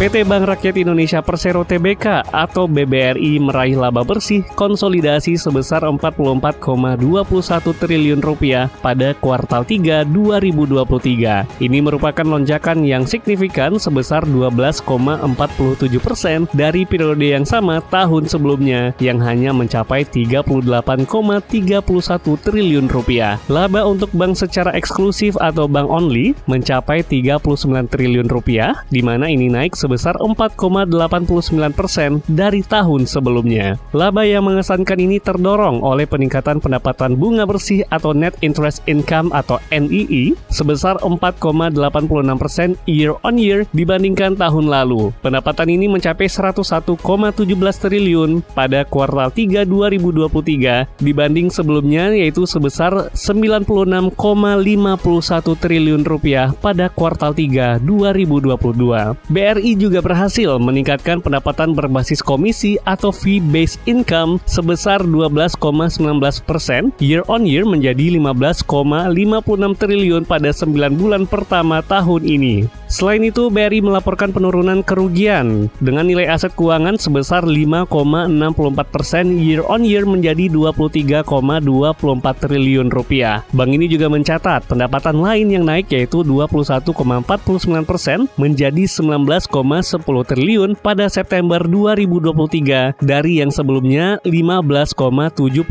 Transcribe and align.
PT 0.00 0.24
Bank 0.24 0.48
Rakyat 0.48 0.80
Indonesia 0.80 1.20
Persero 1.20 1.60
Tbk 1.60 2.24
atau 2.32 2.64
BBRI 2.64 3.36
meraih 3.36 3.76
laba 3.76 4.00
bersih 4.00 4.40
konsolidasi 4.56 5.36
sebesar 5.36 5.84
44,21 5.84 6.56
triliun 7.76 8.24
rupiah 8.24 8.72
pada 8.80 9.12
kuartal 9.20 9.60
3 9.60 10.08
2023. 10.08 11.60
Ini 11.60 11.78
merupakan 11.84 12.24
lonjakan 12.24 12.80
yang 12.88 13.04
signifikan 13.04 13.76
sebesar 13.76 14.24
12,47 14.24 14.88
persen 16.00 16.48
dari 16.56 16.88
periode 16.88 17.36
yang 17.36 17.44
sama 17.44 17.84
tahun 17.92 18.24
sebelumnya 18.24 18.96
yang 19.04 19.20
hanya 19.20 19.52
mencapai 19.52 20.08
38,31 20.08 20.80
triliun 22.40 22.88
rupiah. 22.88 23.36
Laba 23.52 23.84
untuk 23.84 24.08
bank 24.16 24.32
secara 24.32 24.72
eksklusif 24.72 25.36
atau 25.36 25.68
bank 25.68 25.92
only 25.92 26.32
mencapai 26.48 27.04
39 27.04 27.44
triliun 27.92 28.32
rupiah, 28.32 28.80
di 28.88 29.04
mana 29.04 29.28
ini 29.28 29.52
naik 29.52 29.76
sebesar 29.90 30.22
4,89 30.22 31.74
persen 31.74 32.22
dari 32.30 32.62
tahun 32.62 33.10
sebelumnya. 33.10 33.74
Laba 33.90 34.22
yang 34.22 34.46
mengesankan 34.46 35.02
ini 35.02 35.18
terdorong 35.18 35.82
oleh 35.82 36.06
peningkatan 36.06 36.62
pendapatan 36.62 37.18
bunga 37.18 37.42
bersih 37.42 37.82
atau 37.90 38.14
net 38.14 38.38
interest 38.38 38.86
income 38.86 39.34
atau 39.34 39.58
NII 39.74 40.38
sebesar 40.46 41.02
4,86 41.02 41.74
persen 42.38 42.78
year 42.86 43.18
on 43.26 43.34
year 43.34 43.66
dibandingkan 43.74 44.38
tahun 44.38 44.70
lalu. 44.70 45.10
Pendapatan 45.26 45.66
ini 45.74 45.90
mencapai 45.90 46.30
101,17 46.30 46.94
triliun 47.82 48.46
pada 48.54 48.86
kuartal 48.86 49.34
3 49.34 49.66
2023 49.66 51.02
dibanding 51.02 51.50
sebelumnya 51.50 52.14
yaitu 52.14 52.46
sebesar 52.46 53.10
96,51 53.10 54.14
triliun 55.58 56.06
rupiah 56.06 56.54
pada 56.62 56.86
kuartal 56.86 57.34
3 57.34 57.82
2022. 57.82 59.18
BRI 59.26 59.79
juga 59.80 60.04
berhasil 60.04 60.60
meningkatkan 60.60 61.24
pendapatan 61.24 61.72
berbasis 61.72 62.20
komisi 62.20 62.76
atau 62.84 63.08
fee-based 63.08 63.80
income 63.88 64.36
sebesar 64.44 65.00
12,19 65.00 66.20
persen 66.44 66.92
year 67.00 67.24
on 67.32 67.48
year 67.48 67.64
menjadi 67.64 68.20
15,56 68.20 69.80
triliun 69.80 70.28
pada 70.28 70.52
9 70.52 71.00
bulan 71.00 71.24
pertama 71.24 71.80
tahun 71.80 72.28
ini. 72.28 72.68
Selain 72.90 73.22
itu, 73.22 73.54
BRI 73.54 73.78
melaporkan 73.86 74.34
penurunan 74.34 74.82
kerugian 74.82 75.70
dengan 75.78 76.10
nilai 76.10 76.26
aset 76.26 76.50
keuangan 76.58 76.98
sebesar 76.98 77.46
5,64 77.46 77.86
persen 78.90 79.38
year 79.38 79.62
on 79.70 79.86
year 79.86 80.02
menjadi 80.02 80.50
23,24 80.50 81.22
triliun 82.42 82.90
rupiah. 82.90 83.46
Bank 83.54 83.70
ini 83.70 83.86
juga 83.86 84.10
mencatat 84.10 84.66
pendapatan 84.66 85.22
lain 85.22 85.54
yang 85.54 85.62
naik 85.70 85.86
yaitu 85.94 86.26
21,49 86.26 87.86
persen 87.86 88.26
menjadi 88.34 88.82
19,10 89.70 90.26
triliun 90.26 90.74
pada 90.74 91.06
September 91.06 91.62
2023 91.62 92.98
dari 92.98 93.38
yang 93.38 93.54
sebelumnya 93.54 94.18
15,72 94.26 95.62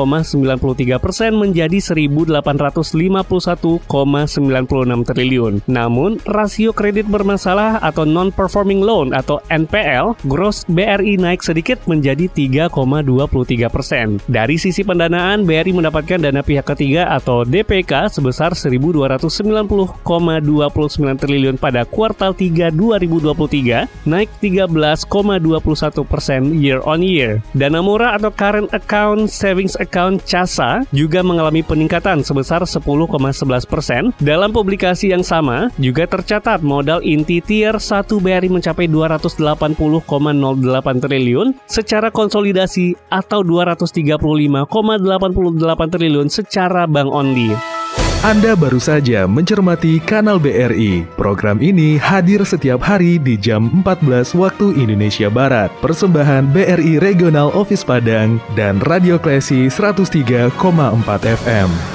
persen 0.97 1.37
menjadi 1.37 1.77
1.851,96 1.77 3.85
triliun. 5.05 5.61
Namun, 5.69 6.17
rasio 6.25 6.73
kredit 6.73 7.05
bermasalah 7.05 7.77
atau 7.85 8.01
non-performing 8.07 8.81
loan 8.81 9.13
atau 9.13 9.37
NPL, 9.53 10.17
gross 10.25 10.65
BRI 10.65 11.21
naik 11.21 11.45
sedikit 11.45 11.77
menjadi 11.85 12.25
3,23 12.31 13.69
persen. 13.69 14.17
Dari 14.25 14.57
sisi 14.57 14.81
pendanaan, 14.81 15.45
BRI 15.45 15.75
mendapatkan 15.75 16.17
dana 16.17 16.41
pihak 16.41 16.65
ketiga 16.73 17.13
atau 17.13 17.45
DPK 17.45 18.09
sebesar 18.09 18.55
1.290,29 18.55 21.21
triliun 21.21 21.59
pada 21.59 21.83
kuartal 21.83 22.31
3 22.33 22.71
2023, 22.71 24.07
naik 24.07 24.31
13,21 24.39 26.07
persen 26.07 26.55
year 26.57 26.79
on 26.87 27.03
year. 27.03 27.43
Dana 27.65 27.81
murah 27.81 28.13
atau 28.13 28.29
current 28.29 28.69
account 28.77 29.25
savings 29.25 29.73
account 29.81 30.21
CASA 30.21 30.85
juga 30.93 31.25
mengalami 31.25 31.65
peningkatan 31.65 32.21
sebesar 32.21 32.61
10,11 32.61 33.09
persen. 33.65 34.13
Dalam 34.21 34.53
publikasi 34.53 35.09
yang 35.09 35.25
sama, 35.25 35.73
juga 35.81 36.05
tercatat 36.05 36.61
modal 36.61 37.01
inti 37.01 37.41
tier 37.41 37.81
1 37.81 38.05
BRI 38.21 38.53
mencapai 38.53 38.85
280,08 38.85 39.81
triliun 41.09 41.57
secara 41.65 42.13
konsolidasi 42.13 42.93
atau 43.09 43.41
235,88 43.41 44.69
triliun 45.89 46.29
secara 46.29 46.85
bank 46.85 47.09
only. 47.09 47.49
Anda 48.23 48.55
baru 48.55 48.79
saja 48.79 49.27
mencermati 49.27 49.99
Kanal 49.99 50.39
BRI. 50.39 51.03
Program 51.19 51.59
ini 51.59 51.99
hadir 51.99 52.39
setiap 52.47 52.79
hari 52.79 53.19
di 53.19 53.35
jam 53.35 53.67
14 53.83 54.31
waktu 54.31 54.71
Indonesia 54.79 55.27
Barat. 55.27 55.67
Persembahan 55.83 56.47
BRI 56.55 57.01
Regional 57.03 57.51
Office 57.51 57.83
Padang 57.83 58.39
dan 58.55 58.79
Radio 58.87 59.19
Klesi 59.19 59.67
103,4 59.67 60.55
FM. 61.27 61.94